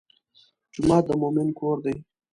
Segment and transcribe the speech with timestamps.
[0.73, 1.95] جومات د مؤمن کور دی.